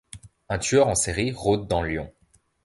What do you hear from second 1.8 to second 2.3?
Lyon.